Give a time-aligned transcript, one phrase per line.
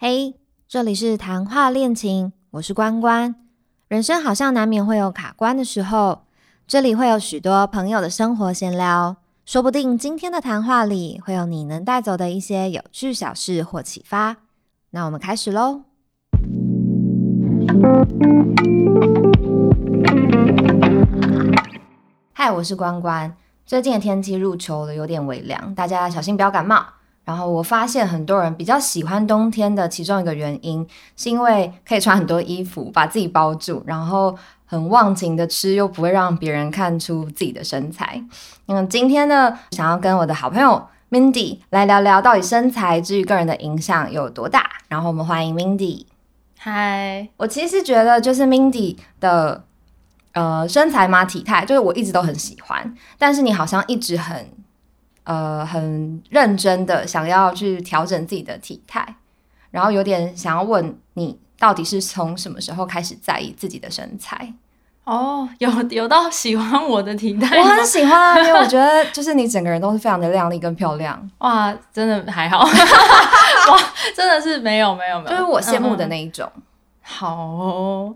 [0.00, 0.36] 嘿，
[0.68, 3.34] 这里是谈话恋情，我是关关。
[3.88, 6.20] 人生好像难免会有卡关的时候，
[6.68, 14.36] 这里会有许多朋友的生活闲聊，说不定今天的谈话里会有你能带走的一些有趣小事或启发。
[14.90, 15.82] 那我们开始喽。
[22.32, 23.36] 嗨，我是关关。
[23.66, 26.86] 最近的天气入秋了，有点微凉，大家小心不要感冒。
[27.28, 38.24] 然后我发现很多人比较喜欢冬天的其中一个原因，是因为可以穿很多衣服把自己包住，然后很忘情的吃，又不会让别人看出自己的身材。
[38.68, 44.66] 嗯，今天呢，想要跟我的好朋友 Mindy 来聊聊，到底身材至于个人的影响有多大。
[44.88, 46.06] 然后我们欢迎 Mindy。
[46.56, 49.64] 嗨，我其实觉得就是 Mindy 的
[50.32, 54.46] 呃身材嘛体态，就是我一直都很喜欢，但是你好像一直很。
[55.28, 59.16] 呃，很认真的想要去调整自己的体态，
[59.70, 64.54] 然后有点想要问你，到底是从什么时候开始在意自己的身材？
[65.04, 71.20] 哦，有有到喜欢我的体态，我很喜欢啊，因为我觉得就是你整个人都是非常的靓丽跟漂亮。
[71.40, 73.78] 哇，真的还好， 哇，
[74.16, 76.50] 真的是没有没有没有，就是我羡慕的那一种。
[77.02, 78.14] 好，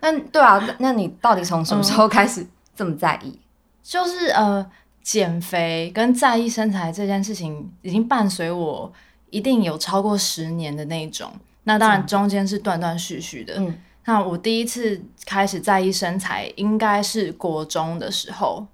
[0.00, 3.38] 那对啊，那你到底从什么时候开始这么在意？
[3.82, 4.66] 就是呃。
[5.04, 8.90] 减肥跟在意身材这件事情，已经伴随我
[9.28, 11.30] 一定有超过十年的那种。
[11.64, 13.54] 那当然中间是断断续续的。
[13.58, 18.66] 嗯，那我第一次开始在意身材，应该是国中的时候。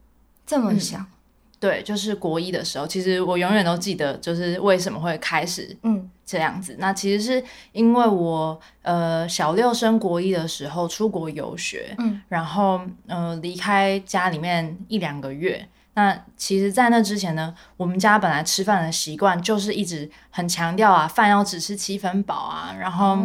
[0.46, 1.04] 这么小？
[1.58, 2.86] 对，就是国一的时候。
[2.86, 6.76] 其实我永远都记得，就是为什么会开始嗯这样子。
[6.78, 15.68] 那其实是因为我呃小六升国一的时候出国游学，嗯，然后呃离开家里面一两个月。
[15.94, 23.18] 那其实，在那之前呢，我们家本来吃饭的习惯就是一直很强调啊，饭要只吃七分饱啊，然后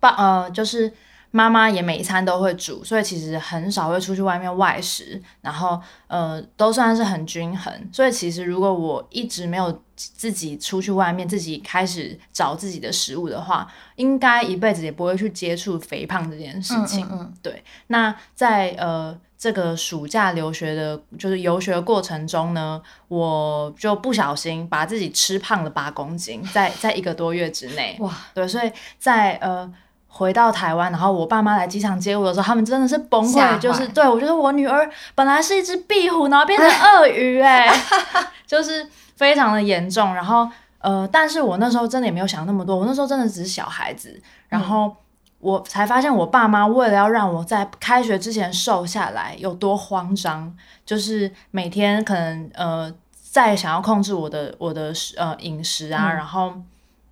[0.00, 0.92] 爸呃，就是
[1.30, 7.72] 妈妈也每一餐都会煮，所以其实很少会出去外面外食，然后呃，都算是很均衡。
[7.92, 17.32] 所以其实如果我一直没有自己出去外面，自己开始找自己的食物的话，应该一辈子也不会去接触肥胖这件事情。
[17.40, 19.16] 对，那在呃。
[19.38, 27.96] 这个暑假留学的，就是游学过程中呢，我就不小心把自己吃胖了八公斤，在在一个多月之内。
[28.00, 29.70] 哇，对，所以在呃
[30.08, 37.70] 回到台湾，然后我爸妈来机场接我的时候，他们真的是崩溃，就是对我觉得我女儿本来是一只壁虎，然后变成鳄鱼，哎，
[38.46, 40.14] 就是非常的严重。
[40.14, 40.48] 然后
[40.78, 44.96] 呃，但是我那时候真的也没有想那么多，我那时候真的只是小孩子，然后。
[45.38, 50.52] 我才发现，我爸妈为了要让我在开学之前瘦下来，有多慌张。
[50.84, 56.54] 就是每天可能呃，再想要控制我的我的呃饮食啊，然后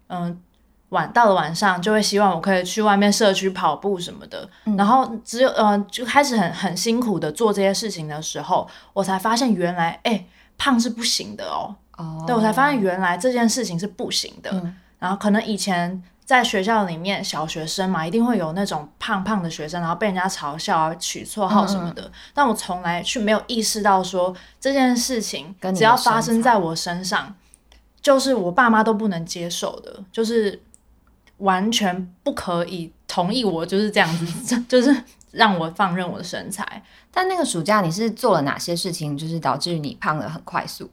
[0.09, 0.41] 嗯，
[0.89, 4.49] 晚到了晚上就会希望我可以去外面社区跑步什么的。
[4.77, 10.25] 然后只有呃，就开始很很辛苦的做这些事情的时候，我才发现原来哎，
[10.57, 11.77] 胖是不行的哦。
[11.99, 14.51] 哦，对我才发现原来这件事情是不行的。
[14.99, 16.03] 然后可能以前。
[16.25, 22.11] 在学校里面，小学生嘛，一定会有那种胖胖的学生，然后被人家嘲笑啊、取绰号什么的。
[22.33, 27.35] 但我从来去没有意识到说这件事情，只要发生在我身上，
[28.01, 30.63] 就是我爸妈都不能接受的，就是
[31.39, 36.83] 完全不可以同意我就是这样子， 就是让我放任我的身材。
[37.13, 40.89] 但那个暑假你是做了哪些事情，就是导致你胖的很快速？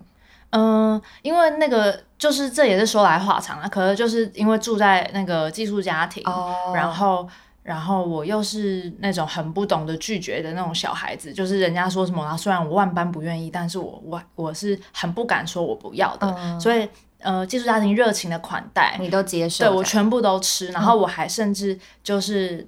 [0.52, 6.24] 嗯，因为那个就是这也是说来话长了，可能就是因为住在那个寄宿家庭，
[6.72, 7.28] 然后
[7.64, 16.88] 然后我又是那种很不懂得拒绝的那种小孩子，就是人家说什么，然后虽然我万般不愿意，但是我我我是很不敢说我不要的，所以
[17.22, 22.68] 呃寄宿家庭热情的款待你都接受，对我全部都吃，然后我还甚至就是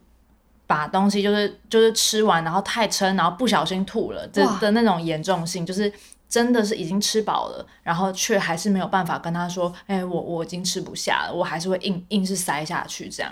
[0.66, 5.94] 把东西就是就是吃完，然后太撑，然后不小心吐了的的那种严重性，就是。
[6.34, 13.32] 真的是已经吃饱了，然后却还是没有办法跟他说：“哎，我我已经吃不下了。”我还是会硬硬是塞下去这样。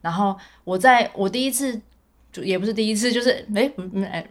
[0.00, 1.80] 然后我在我第一次
[2.32, 3.70] 就也不是第一次，就是哎，
[4.10, 4.26] 哎，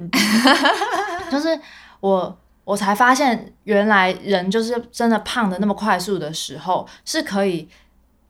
[1.32, 1.58] 就是
[2.02, 7.70] 我我才发现，原来人就是真的胖的那么快速的时候是可以。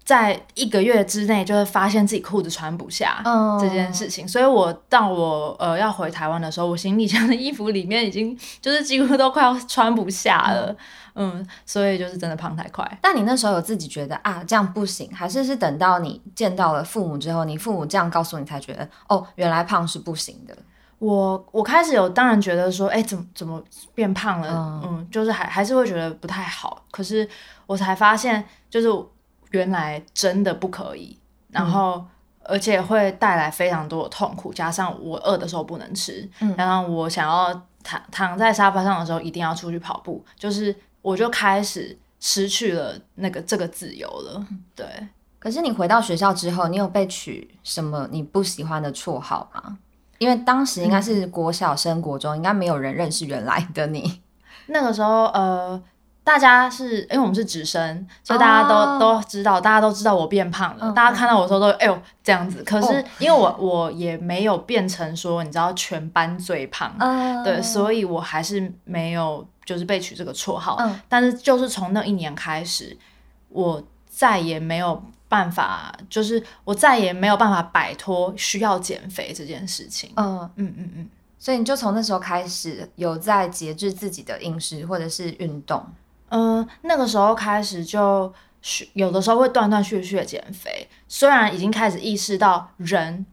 [0.10, 3.22] 在一个月之内，就会发现自己裤子穿不下
[3.62, 10.76] 这件事情，所以我到我呃要回台湾的时候，我行李箱的衣服里面已经就是几乎都快要穿不下了，
[11.14, 12.84] 嗯，所以就是真的胖太快。
[13.04, 20.58] 但你那时候有自己觉得啊这样不行，还是是等到你见到了父母之后，你父母这样告诉你才觉得哦原来胖是不行的。
[20.98, 23.64] 我我开始有当然觉得说，哎怎么怎么
[23.94, 26.84] 变胖了，嗯，就是还还是会觉得不太好。
[26.90, 27.30] 可是
[27.68, 28.88] 我才发现就是。
[29.51, 31.18] 原来真的不可以，
[31.50, 32.06] 然后
[32.44, 37.51] 而且会带来非常多的痛苦，加上我饿的时候不能吃，加上我想要
[37.84, 44.46] 躺躺在沙发上的时候一定要出去跑步，就是我就开始失去了那个这个自由了。
[44.75, 44.86] 对，
[45.40, 49.78] 可是你回到学校之后，你有被取什么你不喜欢的绰号吗？
[50.19, 54.22] 因为当时应该是国小升国中，应该没有人认识原来的你。
[54.68, 55.81] 那个时候，呃。
[56.30, 60.92] 大家是因为我们是直升，所以大家都都知道，大家都知道我变胖了。
[60.92, 62.64] 大家看到我的时候都哎呦这样子。
[62.64, 66.96] 可是因为我我也没有变成说你知道全班最胖，
[67.44, 70.78] 对，所以我还是没有就是被取这个绰号。
[71.08, 72.96] 但是就是从那一年开始，
[73.48, 80.12] 我再也没有办法，就是我再也没有办法摆脱需要减肥这件事情。
[80.16, 81.10] 嗯嗯嗯嗯。
[81.40, 85.84] 所以你就从那时候开始有在节制自己的饮食或者是运动。
[86.30, 88.34] 嗯，那个时候开始就
[88.94, 93.26] 有的时候会断断续续的减肥，虽然已经开始意识到人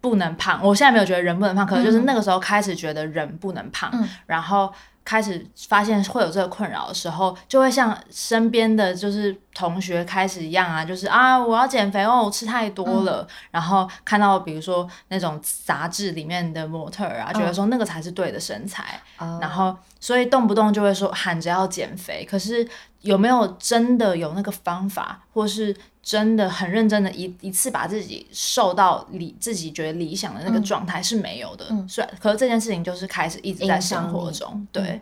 [0.00, 3.92] 不能胖，我现在没有觉得人不能胖，可能就是那个时候开始觉得人不能胖，
[4.26, 4.72] 然后。
[5.06, 13.26] 开始发现会有这个困扰的时候，就会像身边的就是同学开始一样啊，就是啊，我要减肥哦，我吃太多了。
[13.52, 19.00] 然后看到比如说那种杂志里面的模特啊，觉得说那个才是对的身材，
[19.40, 22.68] 然后所以动不动就会说喊着要减肥，可是
[23.02, 25.74] 有没有真的有那个方法，或是？
[26.06, 31.66] 真的很认真的，一一次把自己瘦到理自己觉得理想的那个状态是没有的。
[31.70, 35.00] 嗯，所以可是这件事情就是开始一直在生活中，对。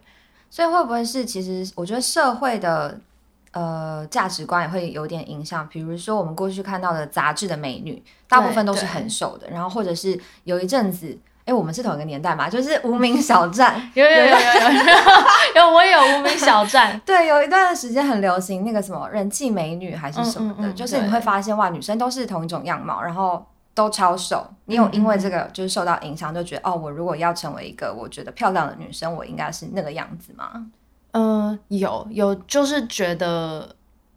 [0.48, 2.98] 所以会不会是其实我觉得社会的
[3.50, 5.68] 呃价值观也会有点影响？
[5.68, 11.18] 比如说我们过去看到的杂志的美女，大部分都是很瘦的，然后或者是有一阵子。
[11.46, 23.44] 哎，我们是同一个年代嘛，就是无名小站，有有有有有，有我有无名小站，对，有一段时间很流行那个什么人气美女还是什么的，就是你会发现哇，女生都是同一种样貌，然后
[23.74, 24.42] 都超瘦。
[24.64, 30.64] 你有因为这个就是受到影响，就觉得哦，我如果要成为一个我觉得漂亮的女生，我应该是那个样子吗？
[31.12, 33.68] 嗯，有有，就是觉得，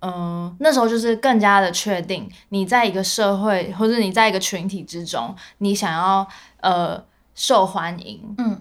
[0.02, 6.26] 嗯，那时候就是更加的确定，你在一个社会或者你在一个群体之中，你想要
[6.62, 7.04] 呃。
[7.38, 8.60] 受欢迎，嗯，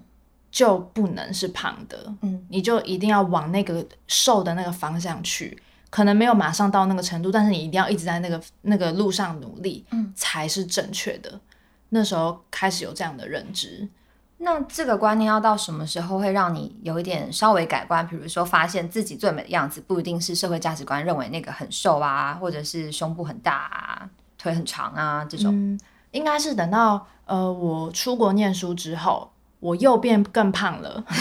[0.51, 5.59] 就不能是胖的，嗯，你就一定要往那个瘦的那个方向去，
[5.89, 11.41] 可能没有马上到那个程度，但是你一定要一直在那个那个路上努力，嗯，才是正确的。
[11.89, 13.89] 那时候开始有这样的认知，
[14.37, 18.07] 那这个观念要到什么时候会让你有一点稍微改观？
[18.07, 25.79] 比如说发现自己最美的样子不一定是社会价值观认为那个很瘦啊，或者是胸部很大啊，腿很长啊这种。
[26.13, 29.31] 应该是等到呃我出国念书之后，
[29.61, 31.05] 我又变更胖了。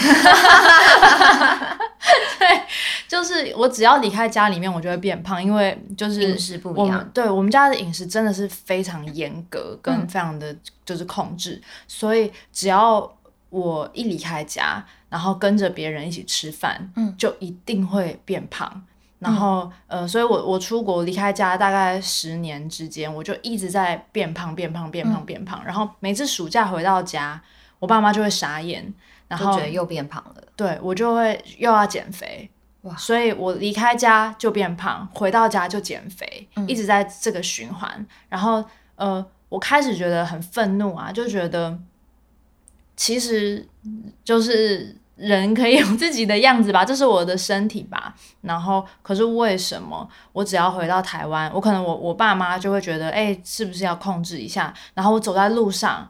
[2.38, 2.62] 对，
[3.08, 7.10] 就是我只要离开家里面，我就会变胖，因为就是饮食不一样。
[7.12, 10.54] 对我们家的饮食真的是非常严格，跟非常的
[10.84, 13.12] 就是控制，所以只要
[13.50, 18.84] 我一离开家，然后跟着别人一起吃饭，嗯，就一定会变胖。
[19.26, 25.60] 然后，呃，所以我我出国离开家大概十年之间，我就一直在变胖、变胖、变胖、变胖。
[25.64, 27.42] 然后每次暑假回到家，
[27.80, 28.94] 我爸妈就会傻眼，
[29.26, 30.42] 然后觉得又变胖了。
[30.54, 32.48] 对我就会又要减肥，
[32.82, 32.94] 哇！
[32.96, 38.06] 所以我离开家就变胖，回到家就减肥，一直在这个循环。
[38.28, 41.76] 然后，呃，我开始觉得很愤怒啊，就觉得
[42.94, 43.66] 其实
[44.22, 44.96] 就是。
[45.16, 48.14] 人可以有自己的样子吧， 这是我的身体吧。
[48.42, 54.72] 然后，可是为什么我只要回到台湾，我可能我我爸妈就会觉得，哎，是不是要控制一下？
[54.94, 56.08] 然后我走在路上，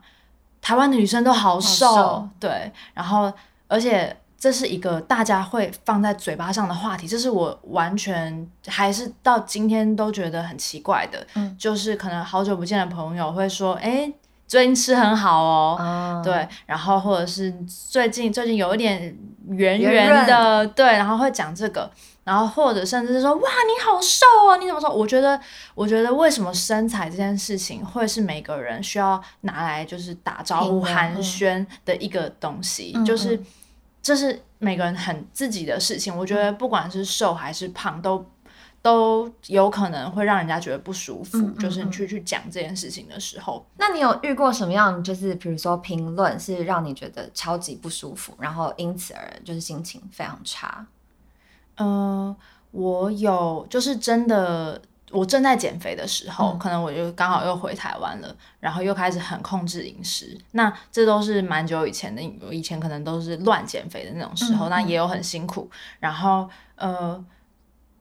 [0.61, 2.73] 台湾的女生都好瘦，对。
[2.95, 3.33] 然后，
[3.69, 11.25] 而且这是一个大家会放在嘴巴上的话题，这是我完全还是到今天都觉得很奇怪的。
[11.35, 14.13] 嗯，就是可能好久不见的朋友会说，哎。
[14.47, 17.51] 最近吃很好哦，对，然后或者是
[17.91, 19.17] 最近最近有一点
[19.49, 21.91] 圆圆的，对，然后会讲这个，
[22.25, 24.89] 然后或者甚至是说哇你好瘦哦，你怎么瘦？
[24.89, 25.41] 我觉得
[25.75, 33.41] 我觉得为什么身材这件事情会是每个人需要拿来就是打招呼寒暄的一个东西，就是
[34.01, 36.17] 这是每个人很自己的事情。
[36.17, 38.25] 我觉得不管是瘦还是胖都。
[38.87, 43.67] 都有可能会让人家觉得不舒服，就是你去去讲这件事情的时候。
[43.79, 50.87] 那你有遇过什么样，就是比如说评论是让你觉得超级不舒服，然后因此而就是心情非常差？
[51.79, 52.33] 嗯，
[52.71, 60.39] 我有，就是真的，我正在减肥的时候，可能我就刚好又回台湾了，然后又开始很控制饮食。
[60.53, 65.69] 那这都是蛮久以前的，我以前可能都是乱减肥的那种时候，那也有很辛苦。
[65.99, 67.25] 然后，呃。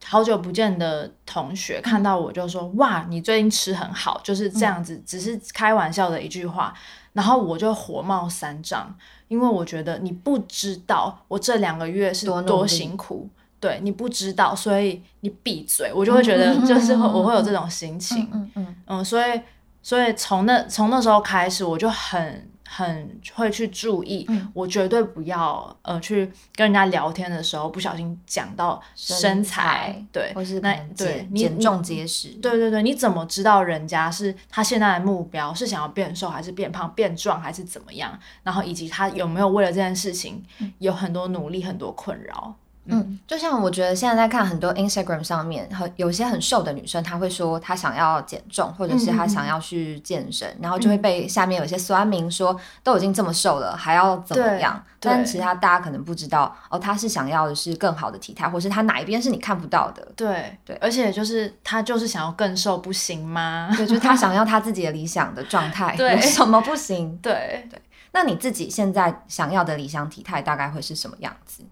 [0.08, 6.74] 好久不见的同学看到我就说：“哇，你最近吃很好。”就是这样子，只是开玩笑的一句话，
[7.14, 8.96] 然后我就火冒三丈，
[9.28, 18.76] 因为我觉得你不知道我这两个月是多辛苦，对你不知道，所以你闭嘴，我就会觉得就是我会有这种心情，嗯嗯。
[18.88, 19.42] 嗯，所以
[19.82, 22.50] 所以从那从那时候开始，我就很。
[22.68, 38.18] 很会去注意，我绝对不要呃去跟人家聊天的时候不小心讲到身材，对，或是那对减重结实，对对对，你怎么知道人家是他现在的目标是想要变瘦还是变胖、变壮还是怎么样？
[38.44, 40.44] 然后以及他有没有为了这件事情
[40.80, 42.56] 有很多努力、很多困扰？
[42.88, 54.84] 嗯，就像我觉得现在在看很多 Instagram 上面，很有些很瘦的女生，她会说她想要减重，或者是她想要去健身，然后就会被下面有些酸民说都已经这么瘦了，还要怎么样？
[55.00, 60.08] 但其实他大家可能不知道哦，她是想要的是更好的体态，或是她哪一边是你看不到的？
[60.16, 63.72] 对对，而且就是她就是想要更瘦，不行吗？
[63.78, 67.16] 对，就是她想要她自己的理想的状态， 有什么不行？
[67.22, 67.80] 对对，
[68.14, 71.64] 那你自己现在想要的理想体态大概会是什么样子？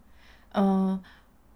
[0.53, 0.99] 嗯，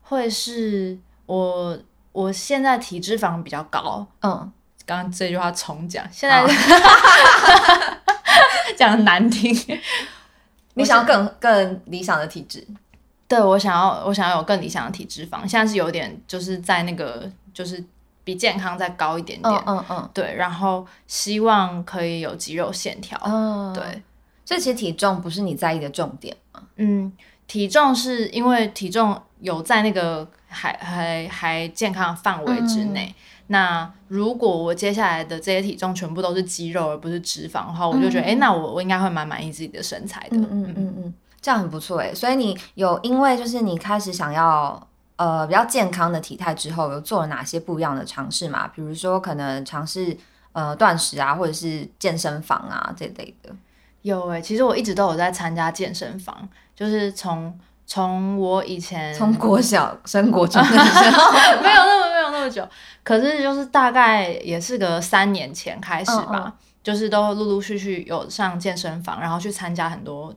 [0.02, 1.78] 会是我
[2.12, 4.52] 我现在体脂肪比较高，嗯，
[4.86, 6.46] 刚刚这句话重讲，现在
[8.76, 9.56] 讲的难听，
[10.76, 12.66] 你想要更更理想的体质？
[13.28, 17.84] 对我想要我想要有更理想的体脂肪，现在是有点就是在那个就是
[18.24, 24.02] 比健康再高一点点，嗯嗯，对，然后希望可以有肌肉线条，嗯，对，
[24.46, 26.64] 这其实体重不是你在意的重点吗？
[26.78, 27.12] 嗯。
[27.48, 33.16] 体重是因为体重有在那个还还还健康范围之内。
[33.50, 40.36] 那如果我接下来的这些体重全部都是肌肉而不是脂肪的话，我就觉得，哎，那我我应该会蛮满意自己的身材的。
[40.36, 42.14] 嗯嗯嗯嗯，这样很不错哎。
[42.14, 44.86] 所以你有因为就是你开始想要
[45.16, 48.68] 呃比较健康的体态之后，有做了哪些不一样的尝试吗？
[48.76, 50.18] 比如说可能尝试
[50.52, 53.56] 呃断食啊，或者是健身房啊这类的。
[54.02, 56.50] 有哎，其实我一直都有在参加健身房。
[56.78, 61.32] 就是从从我以前从国小升国中的时候，
[61.64, 62.68] 没有那么没有那么久，
[63.04, 66.54] 可是就是大概也是个三年前开始吧，
[66.84, 70.32] 就是都陆陆续续有上健身房，然后去参加很多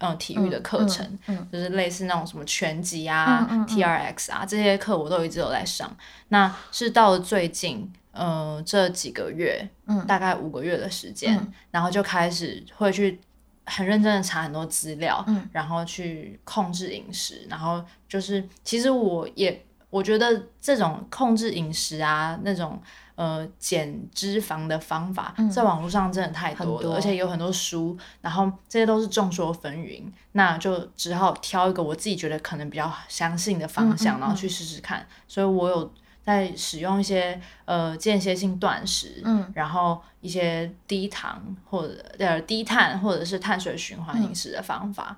[0.00, 1.18] 嗯体育的课程，
[1.50, 5.90] 就是类似那种什么拳击啊、T R X 啊这些课，我都一直有在上。
[6.28, 13.18] 那是到了最近，呃，这几个月，嗯，大概五个月的时间，然后就开始会去。
[13.66, 22.80] 很认真的查很多资料，嗯，然后去控制饮食，然后就是其实我也我觉得这种控制饮食啊，那种
[23.16, 35.06] 呃减脂肪的方法，在网络上真的太多了，而且有很多书，然后这些都是众说纷纭，那就只好挑一个我自己觉得可能比较相信的方向，然后去试试看。
[35.28, 35.92] 所以我有。
[36.26, 41.40] 在使用一些呃间歇性断食，嗯，然后一些低糖
[41.70, 45.16] 或者呃低碳或者是碳水循环饮食的方法。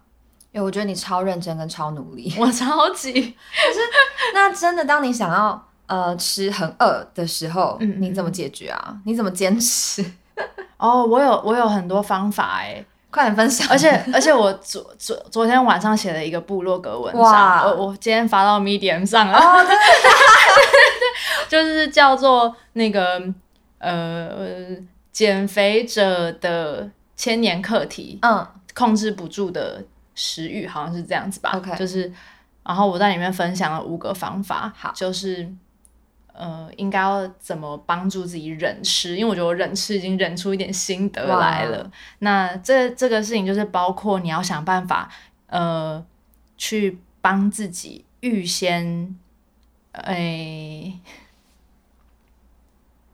[0.53, 3.11] 哎，我觉得你超认真跟超努力，我超级。
[3.12, 3.19] 可
[3.73, 3.81] 是
[4.35, 8.97] 那真的，当你想要呃吃很饿的时候，嗯你怎么解决啊？
[9.07, 10.05] 你怎么坚持？
[10.77, 12.85] 哦，我有我有很多方法哎。
[13.11, 13.67] 快点分享！
[13.71, 19.41] 而且而且，我昨昨昨天晚上写了一个部落格文章，我我今天发到 Medium 上了，
[21.49, 23.23] 就是叫做那个
[23.79, 24.77] 呃
[25.13, 29.85] 减肥者的千年课题，嗯，控制不住的
[30.15, 32.13] 食欲，好像是这样子吧？OK，就是，
[32.65, 35.49] 然后我在里面分享了五个方法，好，就是。
[36.41, 39.17] 呃，应该要怎么帮助自己忍吃？
[39.17, 41.91] 因为我觉得我忍吃已经忍出一点心得来了。
[42.21, 45.11] 那这这个事情就是包括你要想办法，
[45.49, 46.01] 呃，
[46.57, 49.19] 去帮自己预先，
[50.05, 50.93] 哎，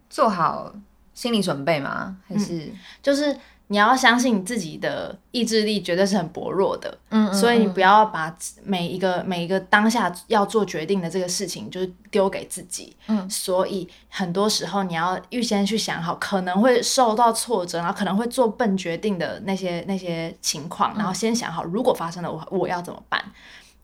[0.08, 0.72] 做好
[1.12, 2.16] 心理准备吗？
[2.28, 2.72] 还是？
[3.02, 3.36] 就是？
[3.68, 23.24] 你要相信自己的意志力绝对是很薄弱的，嗯，所以你不要把每一个每一个当下要做决定的这个事情就是丢给自己，嗯，所以很多时候你要预先去想好可能会受到挫折，然后可能会做笨决定的那些那些情况，然后先想好如果发生了我我要怎么办，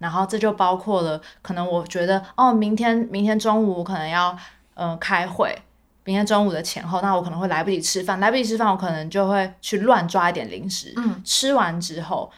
[0.00, 4.37] 然后这就包括了可能我觉得哦明天明天中午我可能要
[4.75, 5.57] 嗯开会。
[6.04, 10.92] 明天中午的前后，那我可能会来不及吃饭，来不及吃饭，我可能就会去乱抓一点零食。
[10.97, 12.28] 嗯，吃完之后，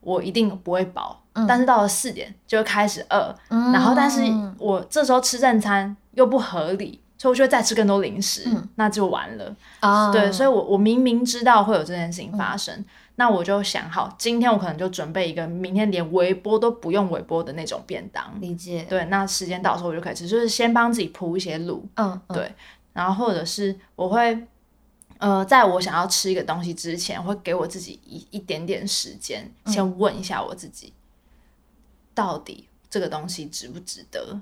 [0.00, 3.34] 我一定不会饱，但是到了四点就会开始饿。
[3.50, 4.22] 嗯，然后但是
[4.56, 9.54] 我这时候吃正餐又不合理，所以我就会再吃更多零食，那就完了。
[9.80, 12.82] 啊，对，所以我我明明知道会有这件事情发生，
[13.20, 18.40] 那我就想好，今天我可能就准备一个明天连微波都不用微波的那种便当。
[18.40, 18.86] 理解。
[18.88, 21.84] 对，那时间到时候我就可以吃，就是先帮自己铺一些路。
[21.96, 22.54] 嗯，对。
[22.92, 24.46] 然后或者是我会，
[25.18, 30.92] 呃，在我想要吃一个东西之前，会给我自己一一点点时间，先问一下我自己，
[32.14, 34.40] 到底这个东西值不值得，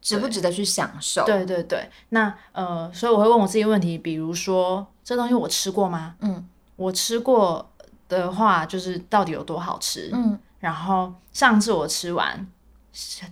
[0.00, 1.24] 值不值得去享受？
[1.24, 1.90] 对对对。
[2.10, 6.14] 那呃，所以我会问我自己问题，比如说这东西我吃过吗？
[6.20, 7.68] 嗯，我吃过。
[8.08, 12.46] 的话就是到底有多好吃，嗯，然后上次我吃完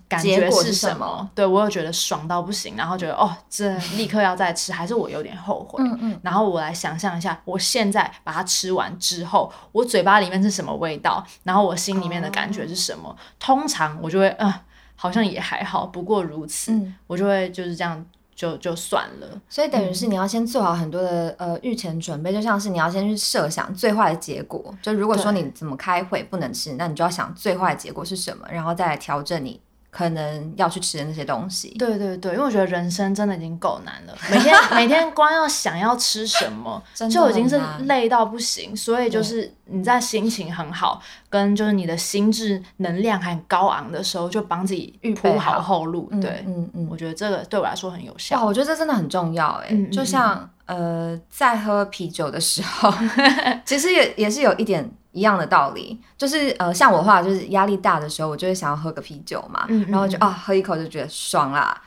[0.09, 1.31] 感觉是什么？
[1.35, 13.17] 对我又觉得爽到不行，然后觉得哦，这立刻要再吃，还是我有点后悔，嗯嗯，然后我来想象一下，我现在把它吃完之后，我嘴巴里面是什么味道，然后我心里面的感觉是什么？
[13.39, 14.53] 通常我就会，嗯，
[14.97, 18.05] 好像也还好，不过如此，我就会就是这样。
[18.35, 24.75] 就就算了，所以等于是你要先做好很多的呃预前准备，就像是你要先去设想最坏的结果。
[24.83, 29.61] 就如果说你怎么开会不能吃，那你就要想最坏的结果是什么，然后再来调整你。
[29.97, 38.77] 可能要去吃的那些东西，对对对，因为我觉得人生真的已经够难了，每天 每天光要想要吃什么，就已经是累到不行。
[38.77, 46.11] 所以就是你在心情很好，跟就是你的心智能量还很高昂的时候，就帮自己预铺好后路。
[46.21, 48.37] 对，嗯嗯，我觉得这个对我来说很有效。
[48.37, 52.93] 哇，我觉得这真的很重要哎，就像呃，在喝啤酒的时候，
[53.65, 54.91] 其实也也是有一点。
[55.15, 61.81] 一样的道理，就是呃，像我的话，就是压力大的时候，我就会想要喝个啤酒嘛，然后就啊，喝一口就觉得爽啦。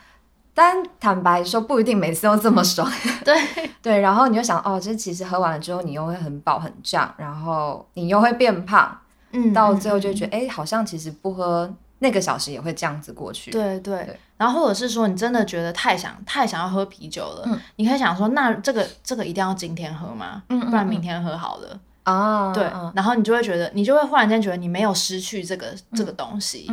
[0.54, 2.92] 但坦白说，不一定每次都这么爽。
[3.24, 3.36] 对
[3.80, 8.98] 对，然后你就想，哦，这其实喝完了之后，你又会很饱很胀，然后你又会变胖，
[9.34, 13.52] 嗯，到最后就觉得，哎，好像其实不喝那个小时也会这样子过去。
[13.52, 20.42] 对对，然后或者是说，你真的觉得太想太想要喝啤酒了，嗯，你可以想说，那这个这个一定要今天喝吗？
[20.50, 21.80] 嗯，不然明天喝好了。
[22.08, 22.64] 啊，对，
[22.96, 26.66] 然后你就会觉得，你就会忽然间觉得你没有失去这个这个东西。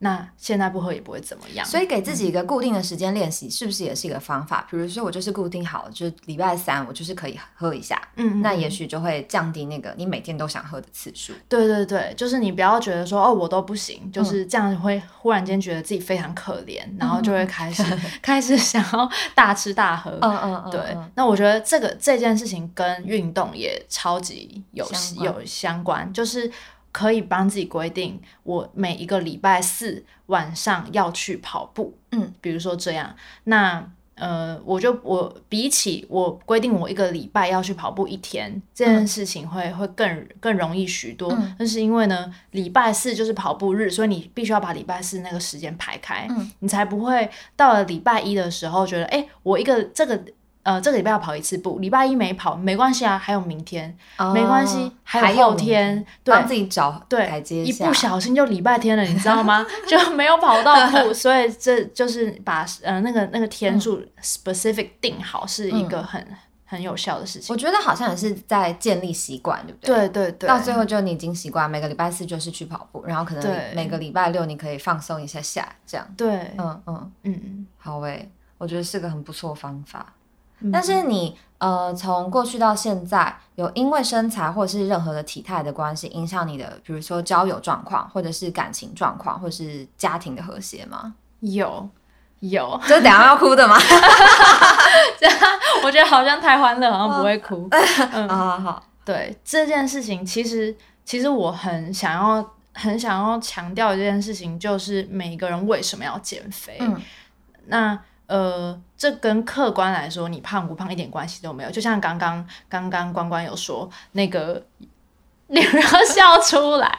[0.00, 4.66] 那现在不喝也不会怎么样，所以给自己一个固定的时间练习，是不是也是一个方法？
[4.70, 11.32] 比如说我就是固定好，就是礼拜三我就是可以喝一下，嗯，那也许就会降低那个你每天都想喝的次数。
[11.48, 17.82] 对对对，就是你不要觉得说哦我都不行，就是这样会忽然间觉得自己非常可怜，然后就会开始
[18.22, 20.12] 开始想要大吃大喝。
[20.22, 20.96] 嗯嗯嗯，对。
[21.16, 24.88] 那我觉得这个这件事情跟运动也超级有
[25.20, 26.50] 有相关，就是。
[26.90, 31.96] 可以帮自己规定，我每一个礼拜四晚上要去跑步。
[32.12, 41.32] 嗯，比如说这样，那呃，我就我比起我规定我一个礼拜要去跑步一天这件事情，会会更更容易许多。
[41.58, 46.26] 那是因为呢，礼拜四就是跑步日，所以你必须要把礼拜四那个时间排开，
[46.58, 50.20] 你才不会到了礼拜一的时候觉得，哎，我一个这个。
[50.64, 53.96] 呃，这个礼拜要跑一次步，礼拜一没跑没关系啊，还有明天，
[54.34, 59.64] 没关系，还有后天，帮自己找对，一不小心就礼拜天了，你知道吗？
[59.88, 66.22] 就没有跑到步，所以这就是把呃那个那个天数 specific 定好，是一个很
[66.66, 67.54] 很有效的事情。
[67.54, 69.96] 我觉得好像也是在建立习惯，对不对？
[69.96, 70.48] 对对对。
[70.48, 76.06] 到最后就你已经习惯，每个礼拜四就是去跑步，然后可能每个礼拜六你可以放松一下下，这样。
[76.14, 80.12] 对，嗯嗯嗯，好诶，我觉得是个很不错方法。
[80.72, 91.14] 但是你呃，从过去到现在，有因为身材或者是任何的体态的关系，影响你的，比如说交友状况，或者是感情状况，或者是家庭的和谐吗？
[91.40, 91.88] 有，
[92.40, 93.76] 有，就是等下要哭的吗？
[95.18, 95.36] 这样
[95.82, 97.68] 我觉得好像太欢乐，好像不会哭。
[98.12, 106.76] 嗯好好好，对这件事情，其实其实我很想要，很想要强调一件事情，就是每一个人为什么要减肥？
[106.80, 107.00] 嗯，
[107.66, 107.98] 那。
[108.28, 111.70] 呃，这跟客观来说，你胖不胖一点关系都没有。
[111.70, 114.62] 就像刚刚刚刚关关有说，那个
[115.48, 116.98] 你不要笑出来，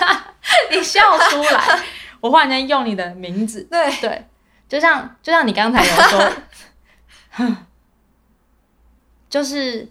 [0.72, 1.84] 你笑出来，
[2.18, 4.26] 我忽然间用你的名字，对对，
[4.66, 6.32] 就像就像你刚才有说，
[9.28, 9.86] 就是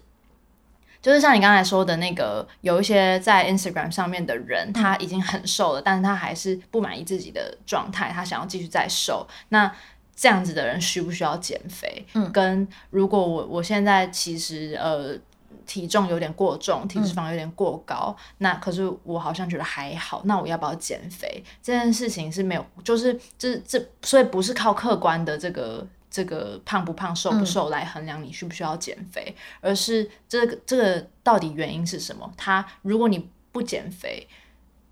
[1.04, 9.72] 就是像你刚才说的那个，有一些在 Instagram 上面的人，他已经很瘦了，但是他还是不满意自己的状态，他想要继续再瘦，那。
[10.16, 12.06] 这样子的人需不需要减肥？
[12.14, 15.18] 嗯，跟如果我我现在其实呃
[15.66, 21.44] 体重有点过重，体脂肪有点过高，那可是我好像觉得还好，那我要不要减肥？
[21.62, 32.32] 这件事情是没有，就是这这，所以不是靠客观的这个这个胖不胖、瘦不瘦来衡量你需不需要减肥，而是这个这个到底原因是什么？
[32.38, 34.28] 他如果你不减肥，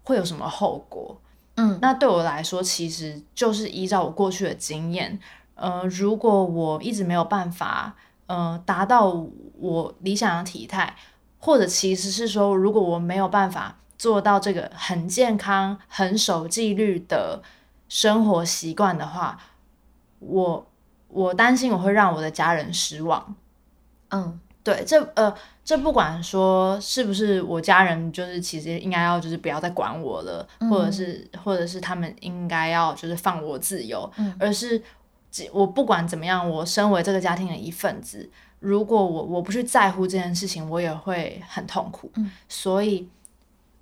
[0.04, 1.20] 会有什么后果？
[1.62, 5.20] 嗯，那对我来说，其实就是依照我过去的经验，
[5.54, 7.96] 呃，如果我一直没有办法，
[8.26, 9.28] 呃，达到
[9.60, 10.96] 我理想的体态，
[11.38, 17.44] 或者其实是说，如果我没有办法做到这个很健康、很守纪律的
[17.88, 19.38] 生活习惯的话，
[20.18, 20.68] 我
[21.10, 23.36] 我担心我会让我的家人失望。
[24.10, 25.34] 嗯，对，这呃，
[25.66, 34.82] 这不管说是不是我家人，就是其实应该要就是不要再管我了，或者是或者是他们应该要就是放我自由，而是
[35.52, 38.30] 我不管怎么样，我身为这个家庭的一份子。
[38.60, 42.12] 如果我我不去在乎这件事情，我也会很痛苦。
[42.16, 43.10] 嗯，所以，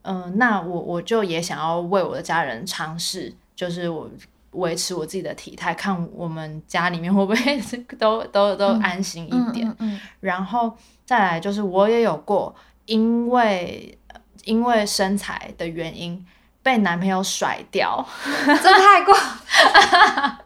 [0.03, 4.09] 嗯，那我我就也想要为我的家人尝试，就是我
[4.51, 7.61] 维持我自己的体态，看我们家里面会不会
[7.99, 9.75] 都都都安心一点。
[9.79, 13.97] 嗯，然后再来就是我也有过因为
[14.45, 16.25] 因为身材的原因
[16.63, 18.05] 被男朋友甩掉，
[18.45, 19.15] 这太过，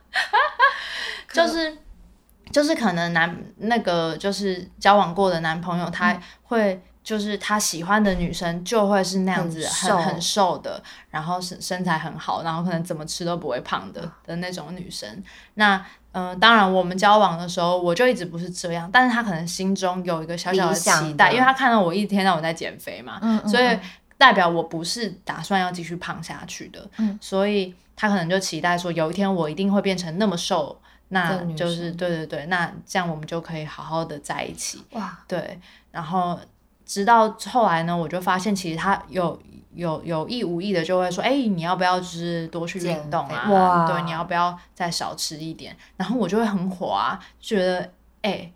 [1.31, 1.77] 就是。
[2.51, 15.21] 就是可能男那个就是交往过的男朋友，他会就是他喜欢的女生就会是那样子很很瘦的，然后身身材很好，然后可能怎么吃都不会胖的的那种女生。
[15.55, 23.77] 那嗯，当然我们交往的时候，我就一直不是这样，但是他可能心中有一个小小的期待，因为他看到我一天到晚在减肥嘛，所以
[24.17, 26.87] 代表我不是打算要继续胖下去的，
[27.19, 30.79] 所以他可能就期待说有一天我一定会变成那么瘦。
[31.09, 34.83] 那就是对对对，那这样我们就可以好好的在一起。
[34.93, 35.59] 哇，对，
[35.91, 36.39] 然后
[36.86, 39.39] 直到后来呢，我就发现其实他有
[39.74, 43.88] 有有意无意的就会说，哎，你要不要就是多去运动啊？
[43.88, 45.76] 对，你要不要再少吃一点？
[45.98, 47.89] 然后我就会很火啊，觉得
[48.22, 48.52] 哎，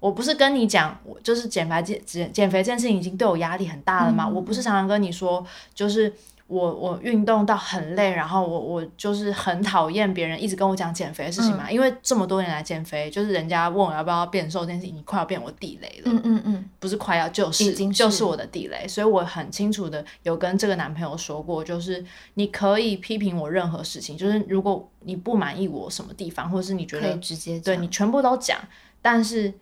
[0.00, 4.26] 我不是跟你讲，我就是减肥减减减肥这件事情已经对我压力很大了嘛？
[4.26, 6.14] 我不是常常跟你说，就是。
[6.46, 16.12] 我我运动到很累，然后我我就是很讨厌别人一直跟我讲减肥的事情嘛，因为这么多年来减肥，就是人家问我要不要变瘦这件事情，你快要变我地雷了。
[16.12, 22.04] 嗯嗯嗯，不是快要，就是就是我的地雷，所以我很清楚的有跟这个男朋友说过，就是
[22.34, 28.58] 你可以批评我任何事情，就是如果你不满意我什么地方，或者是你觉得直接对你全部都讲，
[29.00, 29.54] 但是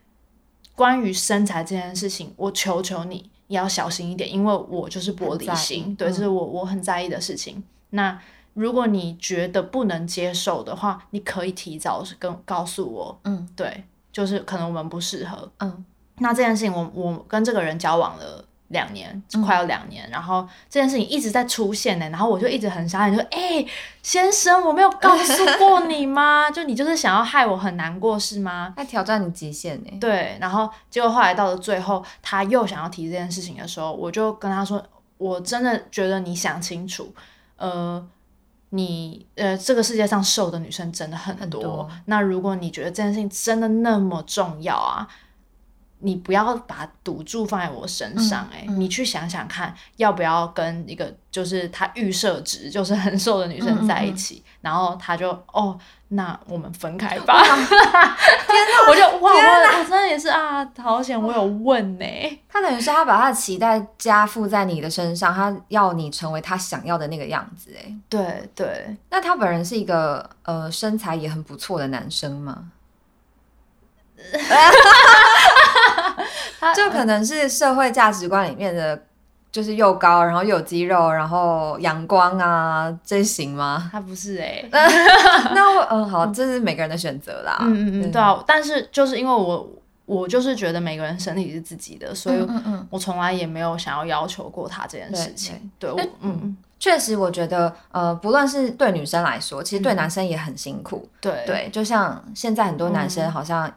[0.75, 3.31] 关于身材这件事情，我求求你。
[3.49, 7.63] 你要小心一点，因为我就是玻璃心，对，这是我我很在意的事情。
[7.91, 8.19] 那
[8.55, 15.85] 如果你觉得不能接受的话，你可以提早跟告诉我，嗯，对，就是可能我们不适合，嗯。
[16.19, 18.45] 那这件事情，我我跟这个人交往了。
[18.73, 23.65] 两年，快要两年，然后这件事情一直在出现呢，然后我就一直很傻眼，说：“哎，
[24.03, 26.51] 先生，我没有告诉过你吗？
[26.53, 28.75] 就你就是想要害我很难过是吗？
[28.77, 34.83] 在挑战你极限呢。”对，然后结果后来到了最后，他又想要提这件事情的时候，我就跟他说
[35.19, 37.15] ：“我真的觉得你想清楚，
[37.57, 38.05] 呃，
[38.71, 45.07] 你呃，这个世界上瘦的女生真的很多，那如果你觉得这件事情真的那么重要啊。”
[46.05, 54.43] 你不要把赌注放在我身上，哎，你去想想看，要不要跟一个就是他预设值就是很瘦的女生在一起？
[54.61, 57.41] 然后他就哦，那我们分开吧。
[57.47, 58.91] 天哪！
[58.91, 62.05] 我就哇，我我真的也是啊，好险我有问呢。
[62.49, 68.97] 他等于是他把他的期待加附在你的身上，他要你成为他想要的那个样子，哎，对对。
[69.11, 72.71] 那他本人是一个呃身材也很不错的男生吗？
[76.75, 79.03] 就可能是社会价值观里面的，
[79.51, 83.89] 就是又高，然后又有肌肉，然后阳光啊，这行吗？
[83.91, 84.65] 他不是哎，
[85.55, 87.59] 那我嗯好，这是每个人的选择啦。
[87.61, 88.43] 嗯嗯嗯，对啊。
[88.47, 89.69] 但是就是因为我
[90.07, 92.47] 我就是觉得每个人身体是自己的，所以
[92.91, 95.71] 我从来也没有想要要求过他这件事情。
[95.79, 101.09] 对，嗯，确实我觉得呃，不论是对女生来说，其实对男生也很辛苦。
[101.21, 103.71] 对对，就像现在很多男生好像。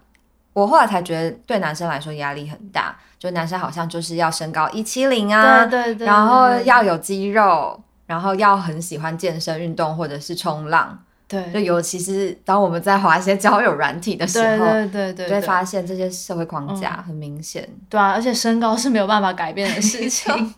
[0.55, 20.55] 我后来才觉得，对男生来说压力很大，就男生好像就是要身高一七零啊，对对对，然后要有肌肉，然后要很喜欢健身运动或者是冲浪，对，就尤其是当我们在滑一些交友软体的时候，对对对，就会发现这些社会框架很明显，对啊，而且身高是没有办法改变的事情，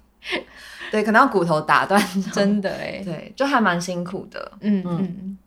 [0.91, 1.99] 对，可能要骨头打断，
[2.31, 4.83] 真的哎，对，就还蛮辛苦的，嗯。
[4.85, 5.37] 嗯。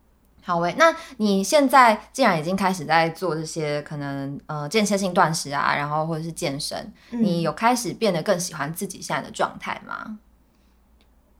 [0.43, 10.19] 好喂，那你现在既然已经开始在做这些可能呃间歇性断食啊，然后或者是健身，你有开始变得更喜欢自己现在的状态吗？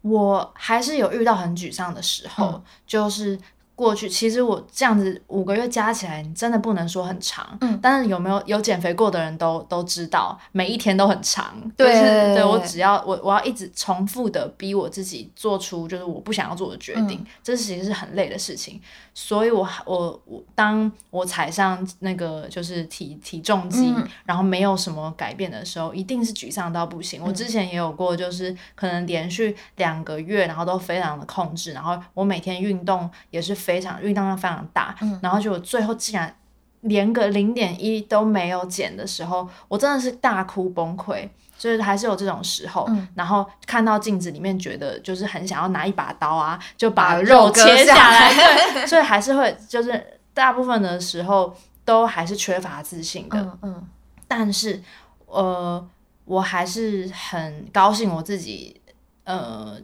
[0.02, 3.38] 我还是有遇到很沮丧的时候，就是。
[3.82, 7.58] 过去其实我这样子五个月加起来，你真的不能说很长。
[7.62, 11.60] 嗯，但是有没有有减肥过的人都都知道，每一天都很长。
[11.76, 11.91] 对，
[12.36, 18.80] 对我只要我我要一直重复的逼我自己做出就是我不想要做的决定，这其实是很累的事情。
[19.13, 23.93] 所以我我我当我踩上那个就是体体重机，
[24.26, 27.21] 然后没有什么改变的时候，一定是沮丧到不行。
[27.21, 36.34] 我之前也有过，就是可能连续两个月，然后都非常的控制，然后我每天运动也是非常运动量非常大，然后就最后竟然
[36.82, 41.28] 连个零点一都没有减的时候，我真的是大哭崩溃。
[41.62, 48.34] 就是还是有这种时候，然后看到镜子里面，觉得就是很想要拿一把刀啊，就把肉切下来。
[48.74, 53.39] 对，所以还是会，就是大部分的时候都还是缺乏自信的。
[53.39, 53.88] 嗯嗯。
[54.28, 54.82] 但是，
[55.28, 55.88] 呃，
[56.26, 58.82] 我还是很高兴我自己，
[59.24, 59.78] 呃，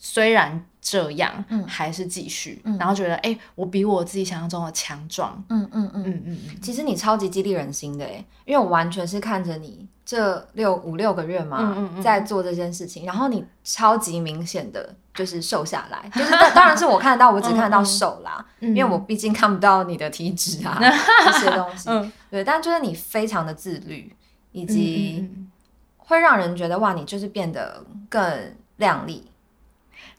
[0.00, 0.64] 虽然。
[0.82, 6.04] 这样，嗯，还是继续，然后觉得，哎，我比我自己想象中的强壮，嗯嗯嗯。
[6.06, 6.38] 嗯嗯。
[6.62, 21.90] 其实你超级激励人心的，哎，因为我完全是看着你这六五六个月嘛，在做这件事情，然后你超级明显的就是瘦下来，就是 当然是我看得到，我只看得到瘦啦，因为我毕竟看不到你的体脂啊 这些东西，
[22.30, 24.10] 对，但就是你非常的自律，
[24.52, 25.30] 以及
[25.98, 29.29] 会让人觉得哇，你就是变得更靓丽。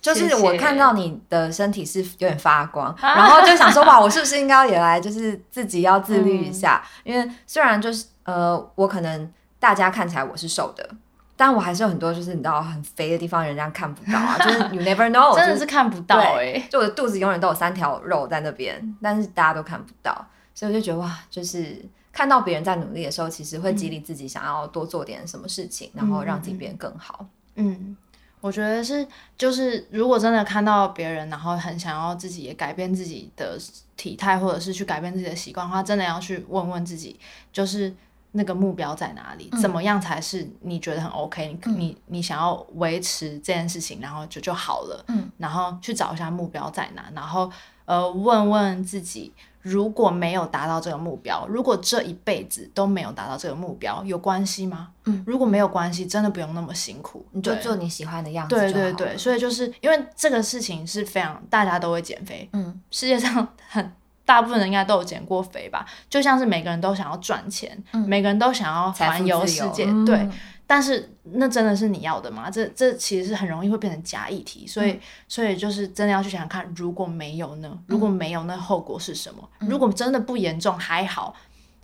[0.01, 6.83] 就是我看到你的身体是有点发光，然后就想说哇，我是不是应该也来，就是自己要自律一下？
[7.03, 10.89] 因为虽然就是呃，我可能大家看起来我是瘦的，
[11.37, 14.37] 但我还是有很多就是你知道很肥的地方，人家看不到啊。
[14.41, 21.79] 就是 you never know，真的是看不到哎，就我的肚子永远都有三条肉在那边，但是大家都看不到，所以我就觉得哇，就是
[22.11, 27.23] 看到别人在努力的时候，其实会激励自己想要多做点什么事情，然后让自己变得更好。
[27.53, 27.95] 嗯。
[28.41, 33.57] 我觉得是，就是如果真的看到别人，然后很想要自己也改变自己的
[33.95, 37.19] 体态，或者是去改变自己的习惯的话，真的要去问问自己，
[37.53, 37.93] 就是
[38.31, 47.51] 那个目标在哪里，怎么样才是你觉得很 OK，你你你想要维持这件事情，然后就就好了，嗯，然后去找一下目标在哪，然后
[47.85, 49.31] 呃问问自己。
[49.61, 54.89] 如果没有达到这个目标，如果这一辈子都没有达到这个目标，有关系吗？
[55.05, 58.55] 嗯，如果没有关系，真的不用那么辛苦，你就做你喜欢的样子。
[58.55, 63.91] 对对对，所以就是因为这个事情是非常大家都会减肥，嗯，世界上很
[64.25, 65.85] 大部分人应该都有减过肥吧？
[66.09, 70.29] 就像是每个人都想要赚钱，每个人都想要环游世界，对。
[70.73, 72.49] 但是那真的是你要的吗？
[72.49, 77.77] 这这其实是很容易会变成假议题，所以所以就是真的要去想想看，如果没有呢？
[77.87, 79.49] 如果没有，那后果是什么？
[79.59, 81.35] 如果真的不严重还好，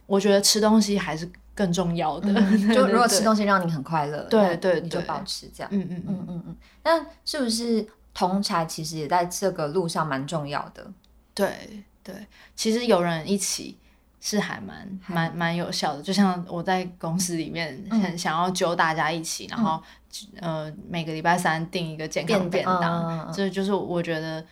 [0.06, 2.34] 我觉得吃东西还是更重要的。
[2.74, 5.70] 就如果吃东西让你很快乐，对对，你就保持这样。
[5.74, 6.56] 嗯嗯嗯嗯嗯。
[6.86, 10.90] 那是不是同柴其实也在这个路上蛮重要的？
[11.34, 12.16] 对对，
[12.56, 13.78] 其实有人一起。
[14.20, 19.82] 是还蛮蛮蛮有效的，就像我在公司里面很想要揪大家一起，然后
[20.42, 24.44] 呃每个礼拜三订一个健康便当，这就是我觉得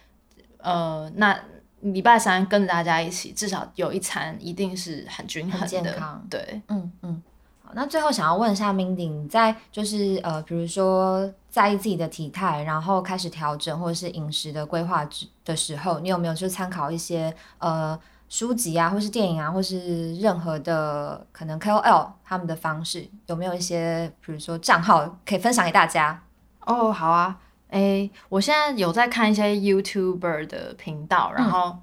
[0.59, 1.35] 呃那
[1.81, 7.23] 礼拜三跟着大家一起，至少有一餐一定是很均衡的，对，嗯嗯。
[7.63, 15.07] 好，那最后想要问一下 Mindy，你在就是呃比如说在意自己的体态，然后开始调整或者是饮食的规划
[15.43, 17.99] 的时候，你有没有就参考一些呃？
[18.27, 26.21] 书籍啊，或是电影啊，或是任何的可能 KOL 他们的方式，有没有一些比如说账号可以分享给大家？
[26.61, 27.37] 哦，好啊，
[27.69, 31.77] 诶，我现在有在看一些 YouTuber 的频道，然后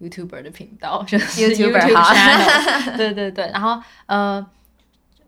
[0.00, 4.44] YouTuber 的频道 就是 YouTuber， 对对对，然后呃，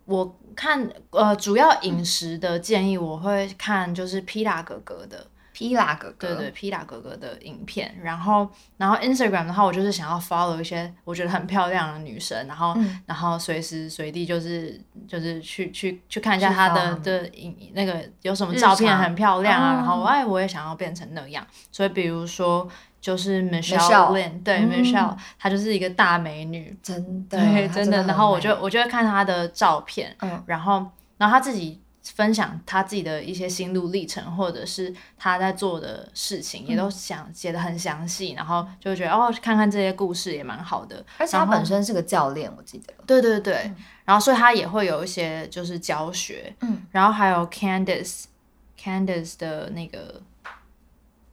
[0.05, 5.27] 我看呃主要饮食的建议，我会看就是皮拉哥哥的。
[5.55, 22.67] 皮拉哥哥，对对，皮拉哥哥的影片，然后然后 Instagram 的话，我就是想要 follow 一些我觉得很漂亮的女生，然后然后随时随地就是就是去去去看一下她的的影那个有什么照片很漂亮啊，然后哎我也想要变成那样，所以比如说
[22.99, 30.85] 就是 Michelle Lin，对 Michelle，她就是一个大美女，真的，对真的，然后我就我就会看她的照片，嗯，然后
[31.17, 31.79] 然后她自己。
[32.13, 41.03] 分享他自己的一些心路历程，或者是他在做的事情，也都想写的很详细，然后就觉得哦，看看这些故事也蛮好的。
[41.17, 42.93] 而且他本身是个教练，我记得。
[43.07, 50.21] 对对对，然后所以他也会有一些就是教学，嗯，然后还有 Candice，Candice 的那个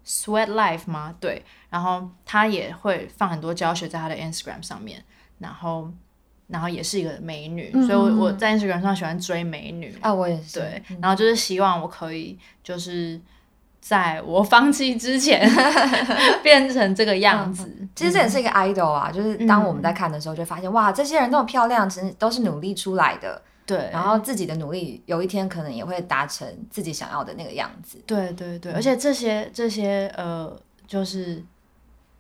[0.07, 1.15] Sweat Life 吗？
[1.21, 5.05] 对，然后他也会放很多教学在他的 Instagram 上面，
[5.39, 5.93] 然后。
[6.53, 10.61] 然后也是一个美女，所以我我在 Instagram 上喜欢追美女啊，我也是。
[10.61, 13.19] 对，然后就是希望我可以就是
[13.81, 15.49] 在我放弃之前
[16.45, 17.75] 变成这个样子。
[17.97, 23.41] 其实这也是一个 idol 啊，就是当我们在看的时候，就发现哇，这些人那么漂亮，其实都是努力出来的。
[23.65, 27.97] 对，然后自己的努力有一天可能也会达成自己想要的那个样子。
[28.07, 30.55] 对对对，而且这些这些呃，
[30.87, 31.43] 就是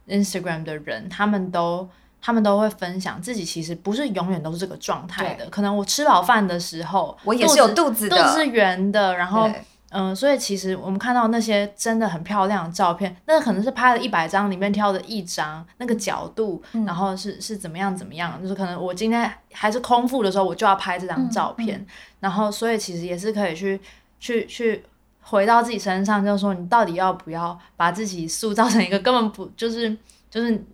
[0.08, 1.88] Instagram 的人，他们都
[2.22, 9.50] 他们都会分享自己其实不是永远都是这个状态的，可能我吃饱饭的时候，我也是有肚子的，肚子是圆的，然后。
[9.94, 21.86] 嗯，所以其实我们看到那些真的很漂亮的照片，那可能是拍了一百张里面挑的一张，那个角度，然后是是怎么样怎么样，就是可能我今天还是空腹的时候，我就要拍这张照片，
[22.20, 23.78] 然后所以其实也是可以去
[24.18, 24.82] 去去
[25.20, 29.94] 回到自己身上，就是说你到底要不要把自己塑造成一个根本不就是
[30.30, 30.64] 就是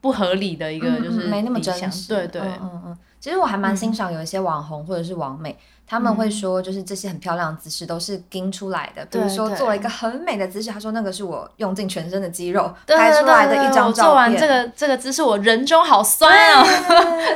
[0.00, 5.56] 不合理的一个就是没那么真实，对对，嗯嗯，其实我还蛮欣赏有一些网红或者是网美。
[5.86, 9.04] 他们会说，就是这些很漂亮的姿势都是盯出来的。
[9.06, 14.04] 比如说，做了一个很美的姿势，他说那个是我用尽全身的肌肉拍出来的一张照片。
[14.04, 16.64] 做完这个这个姿势，我人中好酸啊！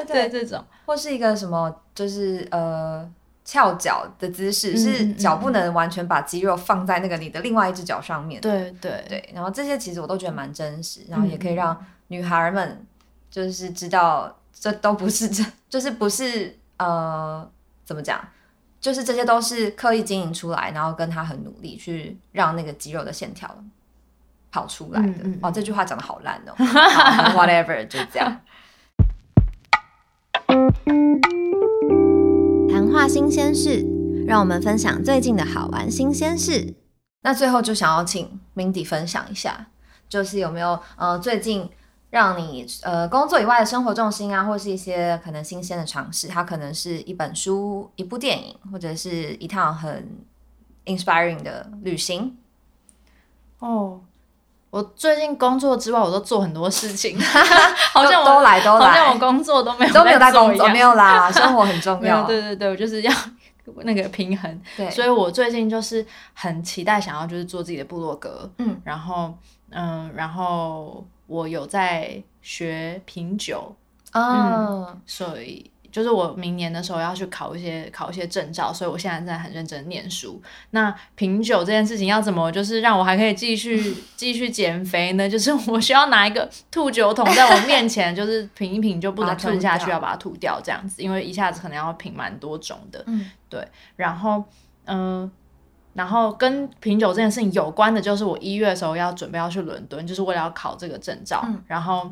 [0.06, 3.04] 对 这种，或是一个什么，就是呃
[3.44, 8.40] 翘脚的姿势，是脚不能完全把肌肉放在那个你的另外一只脚上面。
[8.40, 11.76] 对对对，然后这些其实我都觉得蛮真实，然后也可以让
[12.08, 12.86] 女孩们
[13.30, 17.48] 就是知道，这都不是这， 就是不是呃
[17.84, 18.20] 怎么讲。
[18.80, 23.48] 就是这些都是刻意经营出来，然后跟他很努力去让那个肌肉的线条
[24.52, 25.24] 跑出来的。
[25.40, 26.52] 哦，这句话讲的好烂哦。
[27.34, 28.42] Whatever，就这样。
[32.70, 33.86] 谈话新鲜事，
[34.26, 36.74] 让我们分享最近的好玩新鲜事。
[37.22, 39.68] 那最后就想要请 Mindy 分享一下，
[40.10, 41.70] 就是有没有呃最近。
[42.14, 50.08] 让你呃工作以外的生活重心啊，或是一些可能新鲜的尝试，它可能是一本书、一部电影，或者是一趟很
[50.84, 52.38] inspiring 的旅行。
[53.58, 54.00] 哦，
[54.70, 57.18] 我最近工作之外，我都做很多事情，
[57.92, 62.22] 好像我都来都来，好像我工作都没有都没有在工作，没有啦，生活很重要。
[62.30, 63.12] 对对对，我就是要
[63.78, 64.62] 那个平衡。
[64.76, 68.48] 对，所以我最近就是很期待，想要就是做自己的部落格。
[68.58, 69.34] 嗯，然后
[69.70, 71.04] 嗯，然后。
[71.26, 73.74] 我有在学品酒，
[74.12, 80.42] 嗯，所以就是我明年的时候要去考一些考一些证照，所以我现在在很认真念书。
[80.70, 85.28] 那品酒这件事情要怎么就是让我还可以继续 继续减肥呢？
[85.28, 94.44] 就是我需要拿一个吐酒桶在我面前，就是品一品就不能吞下去，要把它吐掉这样子，因为一下子可能要品蛮多种的，嗯，对，然后
[94.84, 95.30] 嗯。
[95.94, 101.46] 然后跟品酒这件事情有关的，就是我一月的时候要准备要去伦敦，就是为了要考这个证照。
[101.66, 102.10] 然后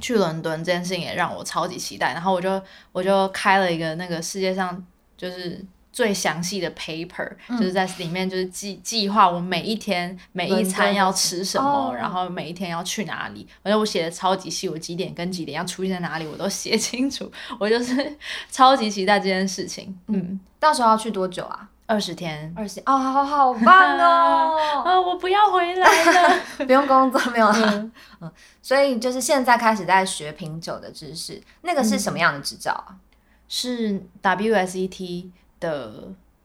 [0.00, 2.14] 去伦敦这件事情也让我超级期待。
[2.14, 4.82] 然后我就我就开了一个那个世界上
[5.16, 13.46] 就是最详细的 paper，就是在里面就是计计划我每一天每一餐要吃什么，然后每一天要去哪里。
[13.62, 17.30] 而且我写的超级细，我几点跟几点要出现在哪里，我都写清楚。
[17.60, 18.16] 我就是
[18.50, 19.94] 超级期待这件事情。
[20.06, 21.68] 嗯，到时候要去多久啊？
[21.92, 24.56] 二十天，二十哦，好好棒哦！
[24.82, 27.90] 啊，我不要回来了， 不用工作没有了。
[28.20, 32.96] 嗯，所以就是现在开始在学品酒的知识，那个是什么样的执照啊？
[33.46, 35.92] 是 WSET 的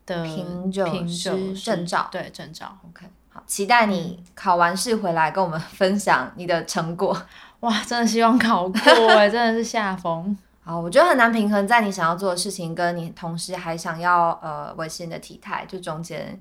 [0.06, 2.78] 的品酒师证照，对证照。
[2.90, 7.18] OK，好，期待你考完试回来跟我们分享你的成果。
[7.62, 8.82] 哇，真的希望考过
[9.16, 10.38] 哎，真的是下风。
[10.68, 16.38] 好，我觉得很难平衡在你想要做的事情，跟你同时还想要呃维持你的体态，就中间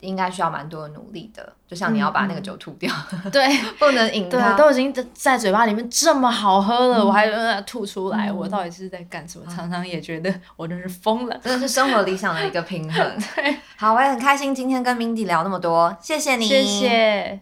[0.00, 1.52] 应该需要蛮多的努力的。
[1.68, 2.90] 就像你要把那个酒吐掉，
[3.30, 3.46] 对，
[3.78, 9.44] 不能饮它，都已经在嘴巴里面这么好喝了，我还吐出来，我到底是在干什么？
[9.54, 13.04] 常常也觉得我真是疯了，真的是生活理想的一个平衡。
[13.36, 17.40] 对，好，我也很开心今天跟 Mindy 聊那么多，谢谢你，谢谢。